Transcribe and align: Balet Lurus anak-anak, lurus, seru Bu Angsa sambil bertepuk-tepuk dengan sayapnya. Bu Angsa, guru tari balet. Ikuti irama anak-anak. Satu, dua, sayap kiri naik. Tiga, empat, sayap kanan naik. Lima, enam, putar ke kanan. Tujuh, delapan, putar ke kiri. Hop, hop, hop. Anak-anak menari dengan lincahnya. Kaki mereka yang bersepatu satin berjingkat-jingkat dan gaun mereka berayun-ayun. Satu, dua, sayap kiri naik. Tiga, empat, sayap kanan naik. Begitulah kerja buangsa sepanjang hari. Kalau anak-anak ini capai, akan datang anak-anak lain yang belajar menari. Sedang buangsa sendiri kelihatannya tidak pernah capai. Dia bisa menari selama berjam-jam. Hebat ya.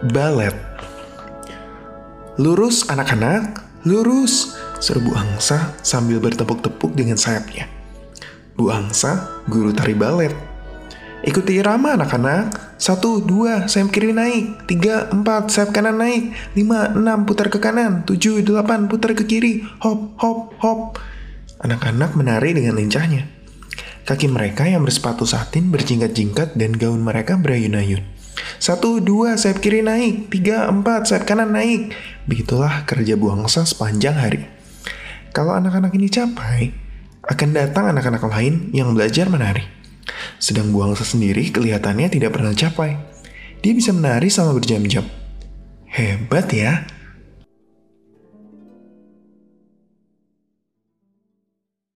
Balet 0.00 0.56
Lurus 2.40 2.88
anak-anak, 2.88 3.60
lurus, 3.84 4.56
seru 4.80 5.04
Bu 5.04 5.12
Angsa 5.12 5.76
sambil 5.84 6.16
bertepuk-tepuk 6.24 6.96
dengan 6.96 7.20
sayapnya. 7.20 7.68
Bu 8.56 8.72
Angsa, 8.72 9.28
guru 9.44 9.76
tari 9.76 9.92
balet. 9.92 10.32
Ikuti 11.20 11.60
irama 11.60 12.00
anak-anak. 12.00 12.80
Satu, 12.80 13.20
dua, 13.20 13.68
sayap 13.68 13.92
kiri 13.92 14.16
naik. 14.16 14.64
Tiga, 14.64 15.12
empat, 15.12 15.52
sayap 15.52 15.76
kanan 15.76 16.00
naik. 16.00 16.32
Lima, 16.56 16.88
enam, 16.96 17.28
putar 17.28 17.52
ke 17.52 17.60
kanan. 17.60 18.00
Tujuh, 18.08 18.40
delapan, 18.40 18.88
putar 18.88 19.12
ke 19.12 19.28
kiri. 19.28 19.68
Hop, 19.84 20.16
hop, 20.16 20.56
hop. 20.64 20.96
Anak-anak 21.60 22.16
menari 22.16 22.56
dengan 22.56 22.80
lincahnya. 22.80 23.28
Kaki 24.08 24.32
mereka 24.32 24.64
yang 24.64 24.80
bersepatu 24.80 25.28
satin 25.28 25.68
berjingkat-jingkat 25.68 26.56
dan 26.56 26.72
gaun 26.72 27.04
mereka 27.04 27.36
berayun-ayun. 27.36 28.19
Satu, 28.60 29.00
dua, 29.00 29.40
sayap 29.40 29.64
kiri 29.64 29.80
naik. 29.80 30.28
Tiga, 30.28 30.68
empat, 30.68 31.08
sayap 31.08 31.24
kanan 31.24 31.56
naik. 31.56 31.96
Begitulah 32.28 32.84
kerja 32.84 33.16
buangsa 33.16 33.64
sepanjang 33.64 34.20
hari. 34.20 34.44
Kalau 35.32 35.56
anak-anak 35.56 35.96
ini 35.96 36.12
capai, 36.12 36.76
akan 37.24 37.56
datang 37.56 37.88
anak-anak 37.88 38.20
lain 38.20 38.68
yang 38.76 38.92
belajar 38.92 39.32
menari. 39.32 39.64
Sedang 40.36 40.76
buangsa 40.76 41.08
sendiri 41.08 41.48
kelihatannya 41.48 42.12
tidak 42.12 42.36
pernah 42.36 42.52
capai. 42.52 43.00
Dia 43.64 43.72
bisa 43.72 43.96
menari 43.96 44.28
selama 44.28 44.60
berjam-jam. 44.60 45.08
Hebat 45.88 46.52
ya. 46.52 46.84